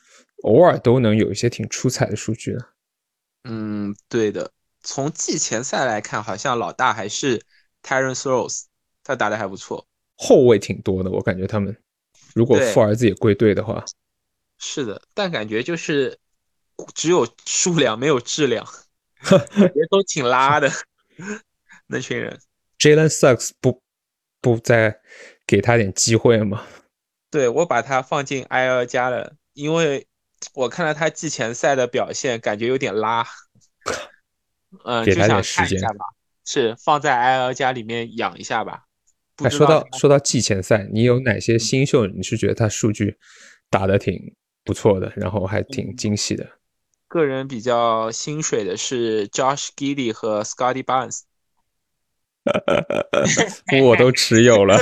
[0.44, 2.60] 偶尔都能有一些挺出彩的数据的。
[3.46, 4.52] 嗯，对的，
[4.84, 7.42] 从季前赛来看，好像老大还是
[7.82, 8.66] Terence Rose，
[9.04, 11.76] 他打的还不错，后卫挺多的，我感觉他们。
[12.36, 13.84] 如果富儿子也归队的话。
[14.64, 16.20] 是的，但感觉就是
[16.94, 18.64] 只有数量没有质量，
[19.76, 20.72] 也都挺拉的
[21.88, 22.40] 那群人。
[22.78, 23.82] Jalen Sucks 不
[24.40, 25.02] 不再
[25.48, 26.64] 给他点机会吗？
[27.32, 30.06] 对我把他放进 IL 加了，因为
[30.54, 33.26] 我看了他季前赛的表现，感觉有点拉。
[34.86, 36.06] 嗯，给他点时间吧。
[36.46, 38.84] 是放在 IL 加里面养一下吧。
[39.38, 42.06] 哎，说到说到季前赛，你有哪些新秀？
[42.06, 43.18] 你是觉得他数据
[43.70, 44.36] 打的挺？
[44.72, 46.48] 不错的，然后还挺惊喜的。
[47.10, 51.24] 个人比较心水的是 Josh Giddey 和 Scotty Barnes，
[53.84, 54.78] 我都持有了。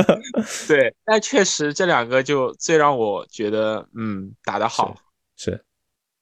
[0.66, 4.96] 对，但确实这两个就最让我觉得，嗯，打得好。
[5.36, 5.62] 是，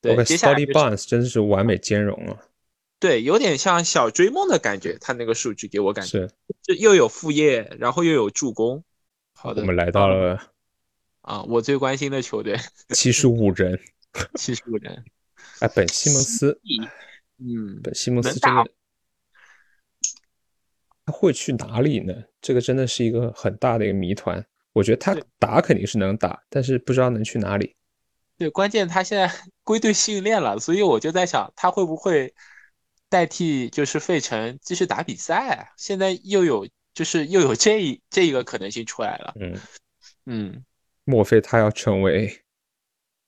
[0.01, 2.37] 对，Scotty Barnes 真的是完美兼容了。
[2.99, 8.83] 对，有点像小追梦的感觉，他那个数据给我感觉是，就又有副业，然后又有助攻。
[9.33, 10.56] 好的，我们来到了。
[11.26, 12.56] 啊，我最关心的球队，
[12.94, 13.78] 七十五人，
[14.38, 15.04] 七十五人。
[15.58, 16.60] 哎，本西蒙斯，
[17.38, 18.70] 嗯，本西蒙斯真的，
[21.04, 22.14] 他会去哪里呢？
[22.40, 24.44] 这个真的是一个很大的一个谜团。
[24.72, 27.74] 我觉得他打肯定是能打，但是不知道能去哪里。
[28.38, 29.28] 对，关键他现在
[29.64, 32.32] 归队训练了，所以我就在想，他会不会
[33.08, 35.72] 代替就是费城继续打比赛？
[35.76, 39.34] 现在又有就是又有这一这一个可能性出来了。
[39.40, 39.58] 嗯
[40.26, 40.64] 嗯。
[41.07, 42.42] 莫非他要成为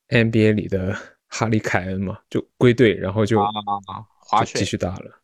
[0.09, 0.95] NBA 里的
[1.29, 2.19] 哈利凯恩嘛？
[2.29, 3.41] 就归队，然后就
[4.19, 5.23] 滑雪继续打了。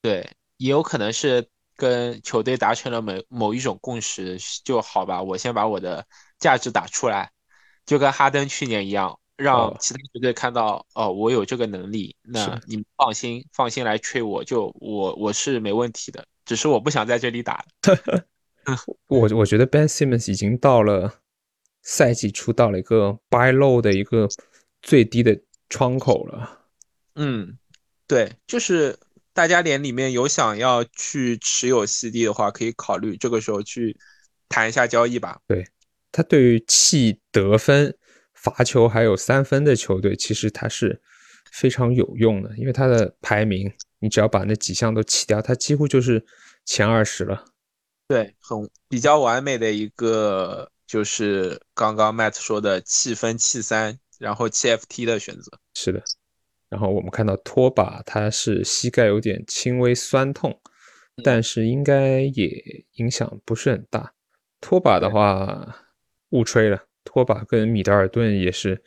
[0.00, 5.22] 对，也有可能是跟球队达成了某某一种共识，就好吧。
[5.22, 6.04] 我先把我的
[6.40, 7.30] 价值打出来，
[7.86, 12.16] 就跟哈登去年一样，让其他球队看到哦，我有这个能力。
[12.22, 17.64] 那你们放心，放心来吹我，就我我是没问题的，只是我不想在这里打。
[19.06, 21.21] 我我觉得 Ben Simmons 已经到了。
[21.82, 24.28] 赛季出到了一个 buy low 的一个
[24.80, 26.66] 最低的窗口了。
[27.16, 27.58] 嗯，
[28.06, 28.98] 对，就是
[29.32, 33.96] 大家连里面有想要去持有 CD 的话，可以考虑这个时候去
[34.48, 35.40] 谈一下交易吧。
[35.46, 35.66] 对
[36.10, 37.94] 他对于弃得分、
[38.32, 41.02] 罚球还有三分的球队，其实他是
[41.50, 46.24] 非常有用的，因为他的排名，你只要把那几项都弃掉，他几乎就是
[46.64, 47.44] 前二十了。
[48.08, 50.71] 对，很比较完美的一个。
[50.92, 56.02] 就是刚刚 Matt 说的气分气三，然后气 FT 的选择是的。
[56.68, 60.60] 然后我们看到拖把他是膝盖有点轻微酸痛，
[61.24, 64.12] 但是应该也影响不是很大。
[64.60, 65.78] 拖把的话
[66.28, 68.82] 误吹了，拖把跟米德尔顿也是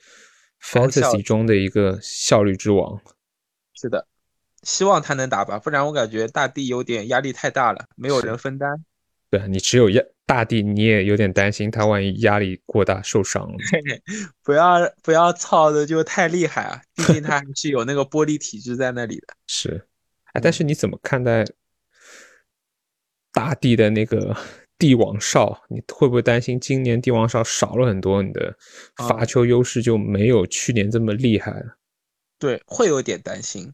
[0.62, 3.02] Fantasy 中的一个效率之王。
[3.74, 4.06] 是的，
[4.62, 8.86] 希望他能打吧，不然我感觉大地有点压力太大了，没有人分担。
[9.32, 13.58] 对你只有压大地，你也有点担心他万一压力过大受伤 了。
[14.44, 16.82] 不要不要操的就太厉害啊！
[16.96, 19.28] 毕竟他还是有那个玻璃体质在那里的。
[19.48, 19.88] 是，
[20.34, 21.46] 哎，但是你怎么看待
[23.32, 24.36] 大地的那个
[24.80, 25.62] 帝王哨？
[25.70, 28.58] 你会不会担心今年帝王哨少了很多，你的
[29.08, 31.78] 罚球优势就没有去年这么厉害了？
[32.40, 33.72] 对，会有点担心。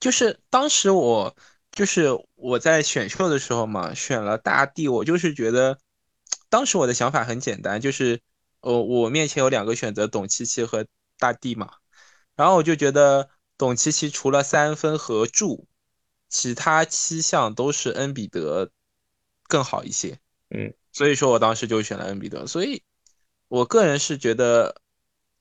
[0.00, 1.36] 就是当时我
[1.70, 5.78] 就是我在选秀的时候嘛，选了大地，我就是觉得
[6.52, 8.20] 当时我的想法很简单，就是
[8.60, 10.84] 呃，我面前有两个选择，董琪琪和
[11.18, 11.70] 大帝嘛，
[12.36, 15.66] 然后我就觉得董琪琪除了三分和助。
[16.34, 18.70] 其他七项都是恩比德
[19.48, 22.46] 更好一些，嗯，所以说我当时就选了恩比德。
[22.46, 22.82] 所以，
[23.48, 24.80] 我个人是觉得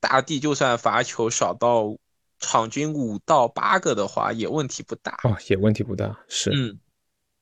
[0.02, 1.97] 大帝就算罚球少到
[2.39, 6.78] 场均五到八个的话，也问题不大哦，也问题不大，是，嗯，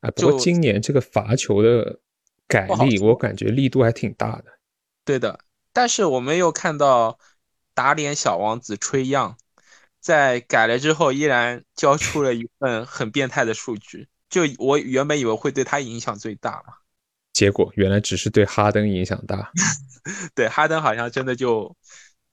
[0.01, 1.99] 啊，不过今年这个罚球的
[2.49, 4.45] 改力，我感觉力度还挺大的。
[5.05, 5.39] 对的，
[5.71, 7.17] 但是我们又看到
[7.73, 9.37] 打脸小王子吹样。
[10.01, 14.07] 在改了之后，依然交出了一份很变态的数据。
[14.29, 16.73] 就我原本以为会对他影响最大嘛，
[17.33, 19.51] 结果原来只是对哈登影响大。
[20.33, 21.75] 对哈登好像真的就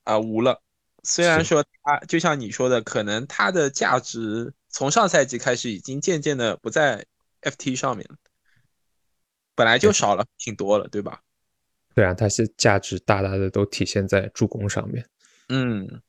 [0.05, 0.61] 啊无了。
[1.03, 7.05] 虽然说他就像你说的，可能他的价值从上赛季开始已经渐渐的不在
[7.41, 8.15] FT 上面了，
[9.57, 11.21] 本来就少了挺多了，对吧？
[11.95, 15.05] 对啊，他是价值大大的都体现在助攻上面。
[15.49, 16.01] 嗯。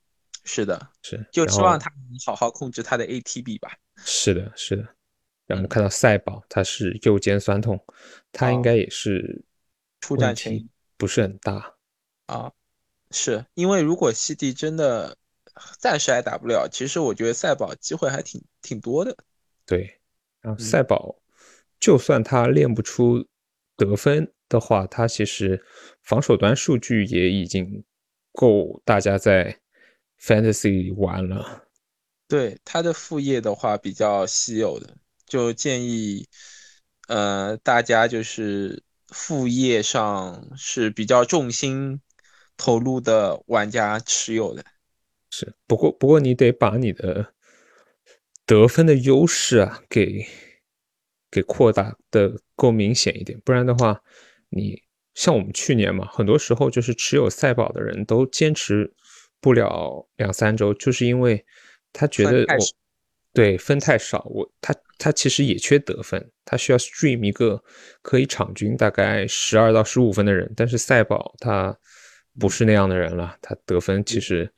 [0.45, 3.71] 是的，是就希望他能好好控制他的 ATB 吧。
[3.97, 4.83] 是的，是的。
[5.47, 7.79] 然后我们看到赛宝，他是右肩酸痛，
[8.33, 9.45] 他应该也是
[10.01, 11.75] 出战前不是很大
[12.27, 12.51] 啊。
[13.11, 15.19] 是因为如果西迪真的
[15.79, 19.15] 暂时还打不了，其实我觉得赛宝机会还挺挺多的。
[19.67, 20.01] 对，
[20.41, 21.21] 然后赛宝
[21.79, 23.27] 就算他练不出
[23.79, 25.65] 得分的话，他其实
[26.03, 27.83] 防守端数据也已经
[28.33, 29.59] 够大家在。
[30.21, 31.69] Fantasy 玩了，
[32.27, 36.27] 对他的副业的话比较稀有的，就建议，
[37.07, 42.01] 呃，大家就是副业上是比较重心
[42.57, 44.65] 投入的玩家持有的。
[45.31, 47.33] 是，不过不过你得把你的
[48.45, 50.27] 得分的优势啊给
[51.31, 53.99] 给扩大的够明显一点，不然的话，
[54.51, 54.83] 你
[55.15, 58.93] 像我们去年嘛，很多时候就是持有赛宝的人都坚持。
[59.41, 61.47] 不了两三周，就是因为
[61.93, 62.57] 他觉得我
[63.33, 67.63] 对分太少，我他他其实也缺得分，他需要 stream 一个
[68.03, 71.79] 可以场均大概十二到十五分的人，但是赛宝他
[72.37, 74.53] 不是那样的人了，他得分其实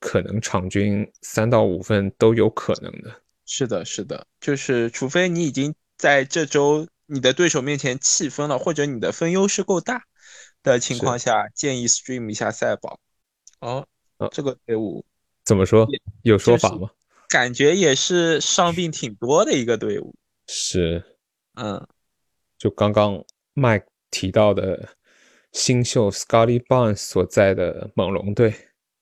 [0.00, 3.22] 可能场均三到五分都有可能的。
[3.46, 10.04] 是的，是的，就是除非你已经在这周你的对手面前弃分了，或者你的分优势够大
[10.62, 13.00] 的情况下，建议 stream 一下赛宝。
[13.60, 13.86] 哦，
[14.32, 15.04] 这个队伍
[15.44, 15.86] 怎么说？
[16.22, 16.90] 有说法吗？
[17.28, 20.14] 感觉也是伤病挺多的一个队伍。
[20.48, 21.02] 是，
[21.54, 21.86] 嗯，
[22.58, 24.96] 就刚刚 Mike 提到的
[25.52, 28.54] 新秀 Scotty Barnes 所在的猛龙队。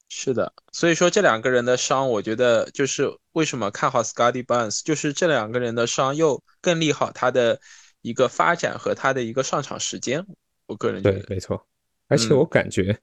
[0.08, 7.60] 是的，所以说这两个人的伤，我觉得就是为什么看好 Scotty Barnes，就是这两个人的伤又更利好他的
[8.02, 10.24] 一个发展和他的一个上场时间。
[10.66, 11.66] 我个人觉得，没错，
[12.08, 12.98] 而且我感觉。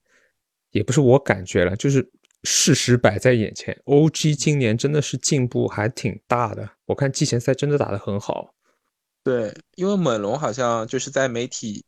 [0.72, 2.10] 也不是我感觉了，就是
[2.44, 3.78] 事实摆在眼前。
[3.84, 4.34] O.G.
[4.34, 8.56] 今年真的是进步还挺大的，我看季前赛真的打得很好。
[9.22, 11.84] 对，因为猛龙好像就是在媒体，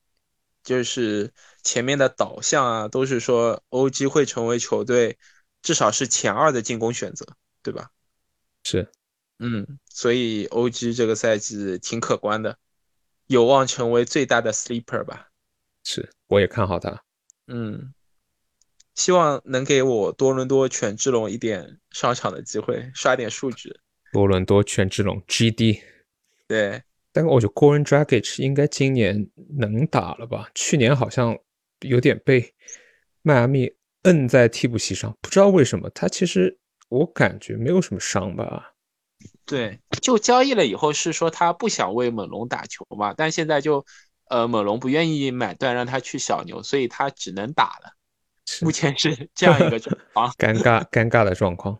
[0.63, 4.07] 就是前面的导向啊，都是说 O.G.
[4.07, 5.17] 会成为球队
[5.61, 7.25] 至少是前二的进攻选择，
[7.61, 7.91] 对吧？
[8.63, 8.89] 是，
[9.39, 10.93] 嗯，所以 O.G.
[10.93, 12.57] 这个赛季挺可观的，
[13.27, 15.29] 有望成为最大的 sleeper 吧？
[15.83, 17.03] 是，我也看好他。
[17.47, 17.93] 嗯。
[18.95, 23.75] 希望能给我多伦多犬之龙一点上场的机会，刷点数据。
[24.11, 25.81] 多伦多犬之龙 GD，
[26.47, 30.49] 对，但我觉得 Goran Dragic 应该今年能打了吧？
[30.53, 31.37] 去年好像
[31.81, 32.53] 有点被
[33.21, 33.71] 迈阿密
[34.01, 35.89] 摁在替补席上，不知道为什么。
[35.91, 36.57] 他其实
[36.89, 38.73] 我感觉没有什么伤吧？
[39.45, 43.85] 对，就交易了以后是说他不想为猛龙打球嘛，但现在就
[44.29, 47.93] 呃猛龙不愿意买断让他去小牛，所以他只能打了。
[48.61, 51.79] 目前是这样一个状况， 尴尬尴尬的状况。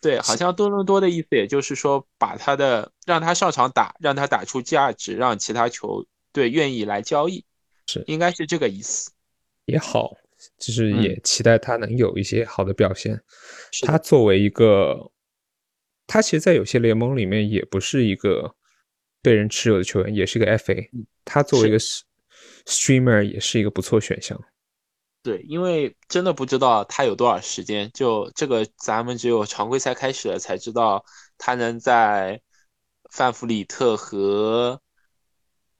[0.00, 7.44] 对，好像多伦多的意思，也就是说，把他的让他上场打，让他打出价值，让其他球队愿意来交易，
[7.86, 9.10] 是应该是这个意思。
[9.66, 10.16] 也好，
[10.58, 13.20] 就是也期待他能有一些好的表现。
[13.82, 15.12] 他作为一个，
[16.06, 18.54] 他其实，在有些联盟里面也不是一个
[19.20, 20.88] 被人持有的球员，也是一个 FA。
[21.26, 21.78] 他作为一个
[22.64, 24.40] streamer，也是一个不错选项。
[25.22, 31.04] 对，因为真的不知道他有多少时间，就这个咱们只有常规赛开始了才知道
[31.36, 32.40] 他能在
[33.10, 34.80] 范弗里特和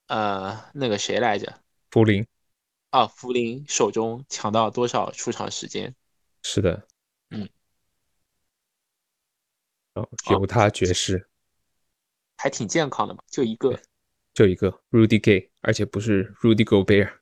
[0.08, 1.62] 呃那个谁来着？
[1.90, 2.26] 福林
[2.90, 5.94] 啊，福林手中抢到多少出场时间？
[6.42, 6.86] 是的，
[7.30, 7.48] 嗯，
[9.94, 11.28] 哦，犹他爵士
[12.36, 13.80] 还挺健康的嘛，就一个，
[14.34, 17.19] 就一个 Rudy Gay，而且不是 Rudy Gobert，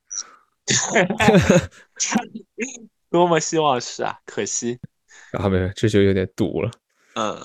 [3.09, 4.79] 多么希望是啊，可惜
[5.33, 6.71] 啊，没有，这就有点堵了。
[7.15, 7.35] 嗯，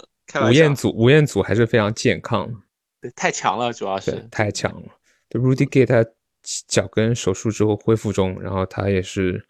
[0.47, 2.55] 吴彦祖，吴彦祖还是非常健康的，
[3.01, 4.89] 对，太强了，主要是太强了。
[5.31, 6.05] 就 Rudy Gay 他
[6.69, 9.47] 脚跟手术之后恢复中，然后他也是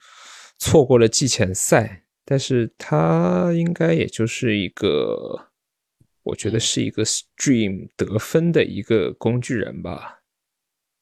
[0.59, 5.49] 错过了季前赛，但是他应该也就是一个，
[6.22, 10.20] 我觉得是一个 stream 得分的一个工具人吧。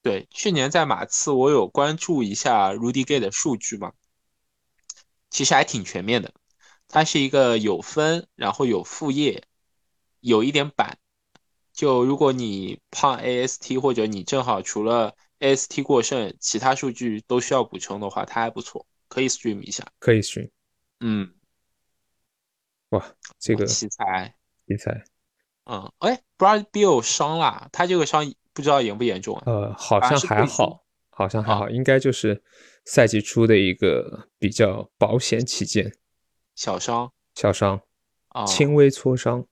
[0.03, 3.93] 对，去年在马刺我有关注一下 Rudy Gay 的数据嘛，
[5.31, 6.35] 其实还挺全面的。
[6.89, 9.45] 他是一个有分，然后有副业，
[10.21, 10.99] 有一点板。
[11.73, 19.87] 就如果你胖 AST 或者你正好除了 AST 过剩，其他数据都需要补充的话，他还不错，可以 stream 一下。
[19.99, 20.51] 可以 stream。
[21.01, 21.33] 嗯。
[22.91, 24.35] 哇，这个奇才！
[24.67, 25.05] 奇才。
[25.65, 29.43] 嗯，哎，Brad Bill 伤了，他这个伤不知道严不严重啊？
[29.47, 32.43] 呃，好像还好，好像还好，应该就是
[32.85, 35.93] 赛季初的一个比较保险起见。
[36.55, 37.81] 小伤，小伤，
[38.29, 39.47] 啊，轻微挫伤。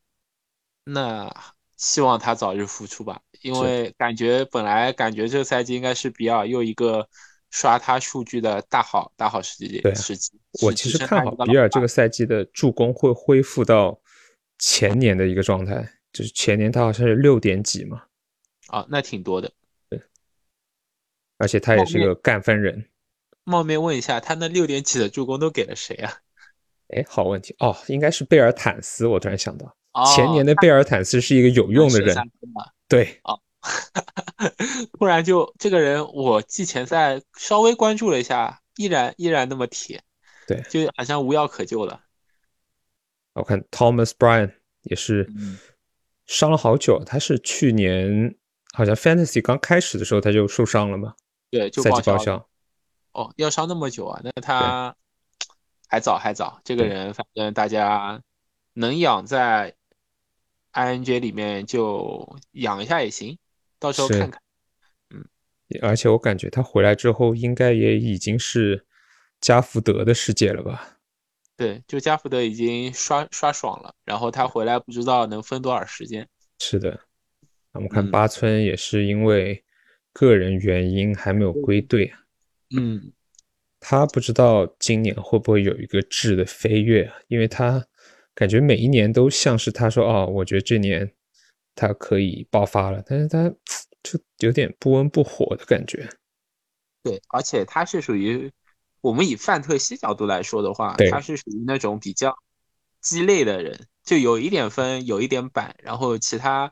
[0.84, 1.34] 那
[1.76, 7.08] 希望他早日复出吧，因为感觉本来感觉这个赛季应该是比尔又一个
[7.50, 9.80] 刷他数据的大好大好时机。
[9.80, 10.32] 对，时机。
[10.62, 13.98] 我其实看好比尔这个赛季的助攻会恢复到
[14.58, 15.82] 前年的一个状态，
[16.12, 18.02] 就是前年他好像是六点几嘛。
[18.70, 19.52] 啊，那挺多的。
[19.88, 20.00] 对，
[21.38, 22.86] 而且他也是个干分人。
[23.44, 26.12] 冒昧问一下，他那六点几的助攻都给了谁啊？
[26.88, 29.06] 哎，好问题哦，应该是贝尔坦斯。
[29.06, 29.76] 我突然想到，
[30.14, 32.16] 前年的贝尔坦斯是一个有用的人。
[32.88, 33.40] 对，哦，
[34.98, 40.02] 突然就这个人，我季前赛稍微关注了一下，依然依然那么铁。
[40.46, 42.02] 对，就好像无药可救了。
[43.34, 44.52] 我看 Thomas Bryan
[44.82, 45.28] 也是
[46.26, 48.34] 伤了好久，他是去年
[48.72, 51.14] 好像 Fantasy 刚开始的时候他就受伤了嘛？
[51.50, 52.48] 对，就赛季报销。
[53.12, 54.20] 哦，要伤那么久啊？
[54.22, 54.94] 那他。
[55.92, 58.22] 还早还早，这个人反正大家
[58.74, 59.74] 能养在
[60.72, 63.36] ING 里面就养一下也行，
[63.80, 64.40] 到时候看看。
[65.10, 65.26] 嗯，
[65.82, 68.86] 而且我感觉他回来之后应该也已经是
[69.40, 70.98] 加福德的世界了吧？
[71.56, 76.28] 对，就加福德已经刷刷爽了，然后他回来不知道能分多少时间。
[76.60, 77.00] 是的，
[77.72, 79.64] 我们看八村也是因为
[80.12, 82.12] 个人原因还没有归队
[82.76, 83.12] 嗯。
[83.82, 87.86] 他不知道今年会不会有一个质的飞跃，因为他
[88.34, 91.14] 感觉每一年都像是他说哦，我觉得这年
[91.74, 93.48] 他可以爆发了，但是他
[94.02, 96.06] 就有点不温不火的感觉。
[97.02, 98.52] 对，而且他是属于
[99.00, 102.36] 我们以范特西角度来说的话，他是属于那种比较
[103.00, 106.70] 鸡肋的人，就有一点分，有一点板，然后其他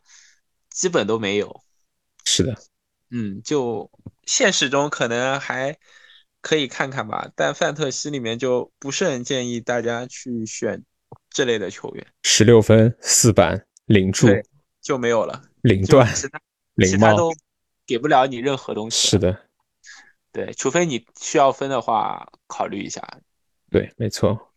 [0.78, 1.62] 基本都没有。
[2.24, 2.54] 是的，
[3.10, 3.90] 嗯，就
[4.24, 5.76] 现实中可能还。
[6.40, 10.80] 可以看看吧，但范特西里面就不是很建议大家去选
[11.30, 12.06] 这类的球员。
[12.22, 14.28] 十六分四板零助
[14.80, 16.08] 就没有了，零段
[16.76, 17.32] 零帽都
[17.84, 19.08] 给不了你任何东西。
[19.08, 19.36] 是的，
[20.30, 23.02] 对，除非你需要分的话，考虑一下。
[23.68, 24.54] 对，没错。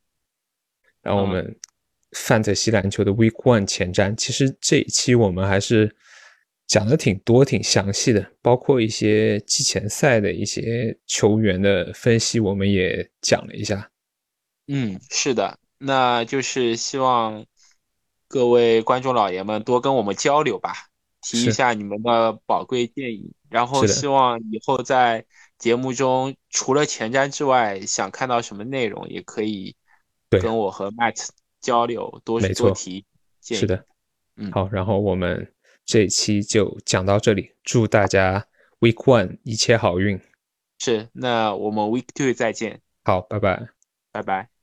[1.02, 1.60] 然后我们
[2.12, 5.96] 范特西篮球的 Week One 前瞻，其实这一期我们还是。
[6.72, 13.92] 讲的挺多、挺详细的，包括一些季前赛的一些球员的分析，我们也讲了一下。
[14.68, 17.46] 嗯，是的，那就是希望
[18.30, 20.72] 各位观众老爷们多跟我们交流吧，
[21.22, 23.34] 提一下你们的宝贵建议。
[23.50, 25.26] 然后希望以后在
[25.58, 29.76] 节目中，除了前瞻之外，想看到什么内容，也可以
[30.30, 31.28] 跟我和 Matt
[31.60, 33.04] 交流，多多提
[33.42, 33.60] 建议。
[33.60, 33.86] 是的，
[34.38, 35.52] 嗯，好，然后我们。
[35.86, 38.48] 这一期就讲到这里，祝大家
[38.80, 40.20] Week One 一切好运。
[40.80, 42.82] 是，那我们 Week Two 再见。
[43.04, 43.68] 好，拜拜，
[44.12, 44.61] 拜拜。